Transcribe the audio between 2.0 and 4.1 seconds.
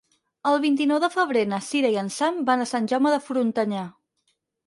en Sam van a Sant Jaume de Frontanyà.